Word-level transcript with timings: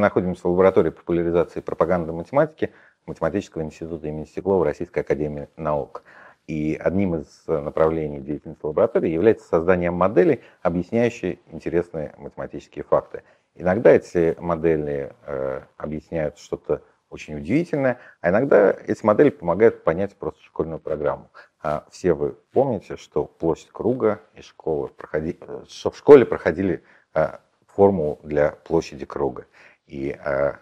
находимся 0.00 0.46
в 0.46 0.50
лаборатории 0.50 0.90
популяризации 0.90 1.60
пропаганды 1.60 2.12
математики 2.12 2.72
Математического 3.06 3.62
института 3.62 4.06
имени 4.08 4.24
Стеклова 4.24 4.64
Российской 4.64 5.00
Академии 5.00 5.48
Наук. 5.56 6.02
И 6.46 6.78
одним 6.78 7.16
из 7.16 7.44
направлений 7.46 8.20
деятельности 8.20 8.64
лаборатории 8.64 9.10
является 9.10 9.48
создание 9.48 9.90
моделей, 9.90 10.40
объясняющих 10.62 11.38
интересные 11.50 12.14
математические 12.18 12.84
факты. 12.84 13.22
Иногда 13.54 13.92
эти 13.92 14.36
модели 14.38 15.12
э, 15.26 15.62
объясняют 15.76 16.38
что-то 16.38 16.82
очень 17.08 17.36
удивительное, 17.36 17.98
а 18.20 18.30
иногда 18.30 18.76
эти 18.86 19.06
модели 19.06 19.30
помогают 19.30 19.84
понять 19.84 20.16
просто 20.16 20.42
школьную 20.42 20.80
программу. 20.80 21.30
А 21.62 21.86
все 21.90 22.12
вы 22.12 22.36
помните, 22.52 22.96
что 22.96 23.24
площадь 23.24 23.70
круга 23.70 24.20
и 24.34 24.42
школы 24.42 24.88
проходи, 24.88 25.38
что 25.68 25.90
в 25.90 25.96
школе 25.96 26.26
проходили 26.26 26.82
а, 27.14 27.40
формулу 27.74 28.18
для 28.22 28.50
площади 28.50 29.06
круга. 29.06 29.46
И 29.86 30.10
а, 30.12 30.58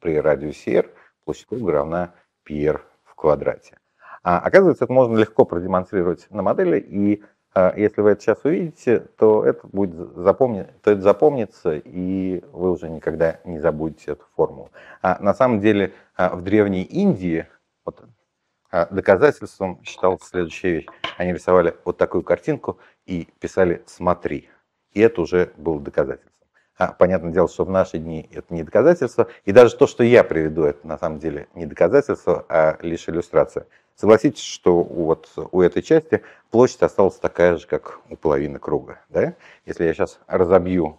при 0.00 0.20
радиусе 0.20 0.78
r 0.78 0.90
площадь 1.24 1.46
круга 1.46 1.72
равна 1.72 2.14
πr 2.44 2.80
в 3.04 3.14
квадрате. 3.14 3.78
А, 4.22 4.38
оказывается, 4.38 4.84
это 4.84 4.92
можно 4.92 5.16
легко 5.16 5.44
продемонстрировать 5.44 6.26
на 6.30 6.42
модели, 6.42 6.78
и 6.78 7.22
а, 7.54 7.74
если 7.76 8.00
вы 8.00 8.10
это 8.10 8.22
сейчас 8.22 8.44
увидите, 8.44 9.00
то 9.18 9.44
это 9.44 9.66
будет 9.66 9.94
запомни, 10.16 10.66
то 10.82 10.90
это 10.90 11.02
запомнится, 11.02 11.76
и 11.76 12.42
вы 12.52 12.70
уже 12.70 12.88
никогда 12.88 13.40
не 13.44 13.58
забудете 13.58 14.12
эту 14.12 14.24
формулу. 14.36 14.70
А 15.02 15.22
на 15.22 15.34
самом 15.34 15.60
деле 15.60 15.92
а, 16.16 16.34
в 16.34 16.42
Древней 16.42 16.82
Индии 16.82 17.46
вот, 17.84 18.02
а, 18.70 18.86
доказательством 18.86 19.82
считалась 19.84 20.22
следующая 20.22 20.70
вещь. 20.70 20.86
Они 21.18 21.34
рисовали 21.34 21.76
вот 21.84 21.98
такую 21.98 22.22
картинку 22.22 22.78
и 23.04 23.28
писали 23.38 23.82
«смотри». 23.86 24.48
И 24.94 25.00
это 25.00 25.20
уже 25.20 25.52
было 25.56 25.80
доказательством. 25.80 26.41
А, 26.78 26.92
понятное 26.92 27.32
дело, 27.32 27.48
что 27.48 27.64
в 27.64 27.70
наши 27.70 27.98
дни 27.98 28.28
это 28.32 28.52
не 28.52 28.62
доказательство. 28.62 29.28
И 29.44 29.52
даже 29.52 29.76
то, 29.76 29.86
что 29.86 30.02
я 30.02 30.24
приведу, 30.24 30.64
это 30.64 30.86
на 30.86 30.98
самом 30.98 31.18
деле 31.18 31.48
не 31.54 31.66
доказательство, 31.66 32.46
а 32.48 32.78
лишь 32.80 33.08
иллюстрация. 33.08 33.66
Согласитесь, 33.94 34.42
что 34.42 34.82
вот 34.82 35.30
у 35.52 35.60
этой 35.60 35.82
части 35.82 36.22
площадь 36.50 36.82
осталась 36.82 37.16
такая 37.16 37.56
же, 37.58 37.66
как 37.66 38.00
у 38.08 38.16
половины 38.16 38.58
круга. 38.58 39.00
Да? 39.10 39.34
Если 39.66 39.84
я 39.84 39.92
сейчас 39.92 40.18
разобью 40.26 40.98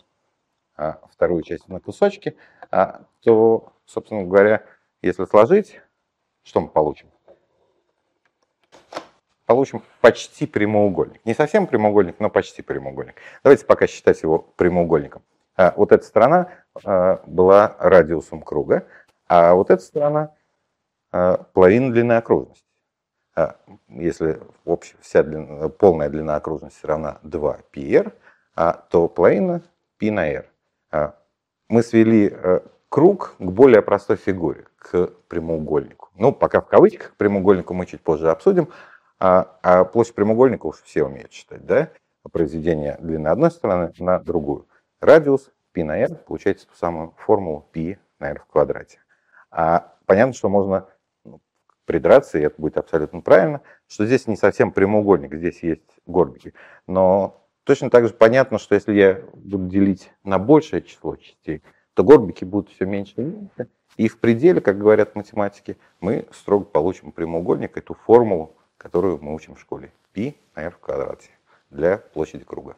а, 0.75 1.00
вторую 1.12 1.42
часть 1.42 1.67
на 1.67 1.80
кусочки, 1.80 2.38
а, 2.69 3.02
то, 3.23 3.73
собственно 3.86 4.23
говоря, 4.23 4.64
если 5.02 5.25
сложить, 5.25 5.81
что 6.44 6.62
мы 6.62 6.67
получим? 6.67 7.08
Получим 9.45 9.84
почти 10.02 10.45
прямоугольник. 10.45 11.25
Не 11.25 11.34
совсем 11.34 11.67
прямоугольник, 11.67 12.19
но 12.19 12.30
почти 12.30 12.62
прямоугольник. 12.62 13.16
Давайте 13.44 13.66
пока 13.66 13.88
считать 13.88 14.22
его 14.22 14.40
прямоугольником. 14.40 15.23
А, 15.56 15.73
вот 15.76 15.92
эта 15.92 16.04
сторона 16.04 16.50
а, 16.84 17.22
была 17.26 17.76
радиусом 17.80 18.42
круга, 18.42 18.88
а 19.28 19.54
вот 19.54 19.70
эта 19.70 19.82
сторона 19.82 20.34
а, 21.12 21.38
половина 21.54 21.92
длины 21.92 22.14
окружности. 22.14 22.64
Если 23.88 24.40
общая, 24.64 24.96
вся 25.02 25.24
длина, 25.24 25.70
полная 25.70 26.09
длина 26.09 26.36
окружности 26.36 26.86
равна 26.86 27.20
2πr, 27.24 28.14
а, 28.56 28.74
то 28.90 29.08
половина 29.08 29.62
π 29.98 30.12
на 30.12 30.28
r. 30.28 30.46
Мы 31.70 31.81
свели 31.81 32.36
круг 32.90 33.36
к 33.40 33.44
более 33.44 33.81
простой 33.81 34.18
фигуре, 34.18 34.66
к 34.78 35.08
прямоугольнику. 35.28 36.09
Ну, 36.16 36.31
пока 36.31 36.62
в 36.62 36.68
кавычках, 36.68 37.16
прямоугольнику 37.16 37.74
мы 37.74 37.88
чуть 37.88 38.02
позже 38.02 38.30
обсудим, 38.30 38.70
а 39.20 39.86
площадь 39.86 40.14
прямоугольника 40.14 40.68
уж 40.68 40.81
все 40.84 41.04
умеют 41.04 41.31
считать, 41.31 41.66
да? 41.66 41.90
Произведение 42.31 42.98
длины 43.00 43.30
одной 43.30 43.50
стороны 43.50 43.92
на 43.98 44.20
другую 44.20 44.68
Радиус 45.03 45.50
π 45.72 45.84
на 45.84 45.98
r 45.98 46.14
получается 46.14 46.67
ту 46.67 46.75
самую 46.75 47.14
формулу 47.17 47.69
π 47.72 47.98
на 48.19 48.31
r 48.31 48.41
в 48.41 48.47
квадрате. 48.47 49.00
А 49.50 49.94
понятно, 50.06 50.34
что 50.34 50.49
можно 50.49 50.88
придраться, 51.84 52.38
и 52.38 52.43
это 52.43 52.60
будет 52.60 52.76
абсолютно 52.76 53.22
правильно, 53.22 53.62
что 53.88 54.04
здесь 54.04 54.26
не 54.26 54.37
совсем 54.37 54.72
прямоугольник, 54.72 55.34
здесь 55.34 55.62
есть 55.62 55.88
горбики. 56.06 56.53
Но 56.87 57.49
точно 57.65 57.91
так 57.91 58.06
же 58.06 58.12
понятно, 58.12 58.59
что 58.59 58.75
если 58.75 58.93
я 58.93 59.22
буду 59.32 59.66
делить 59.69 60.12
на 60.22 60.38
большее 60.38 60.82
число 60.82 61.16
частей, 61.16 61.62
то 61.94 62.04
горбики 62.04 62.44
будут 62.44 62.71
все 62.71 62.84
меньше 62.84 63.15
и 63.16 63.22
меньше. 63.22 63.69
И 63.97 64.06
в 64.09 64.21
пределе, 64.21 64.60
как 64.60 64.78
говорят 64.78 65.16
математики, 65.16 65.78
мы 66.00 66.28
строго 66.31 66.65
получим 66.65 67.10
прямоугольник, 67.10 67.76
эту 67.76 67.94
формулу, 67.94 68.54
которую 68.76 69.19
мы 69.22 69.34
учим 69.34 69.54
в 69.54 69.60
школе. 69.60 69.91
π 70.12 70.34
на 70.54 70.65
r 70.65 70.71
в 70.71 70.78
квадрате 70.78 71.31
для 71.71 71.97
площади 71.99 72.44
круга. 72.44 72.76